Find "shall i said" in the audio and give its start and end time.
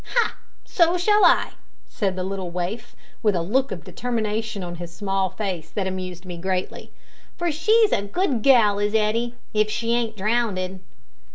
0.97-2.15